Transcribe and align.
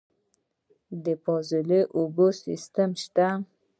د 1.03 1.05
فاضله 1.23 1.79
اوبو 1.97 2.27
سیستم 2.43 2.89
شته؟ 3.03 3.27